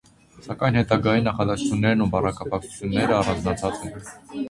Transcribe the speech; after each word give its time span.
Սակայն 0.45 0.79
հետագային 0.79 1.27
նախադասութիւններն 1.31 2.07
ու 2.07 2.09
բառակապակցութիւնները 2.17 3.21
առանձնացած 3.23 3.89
են։ 3.91 4.07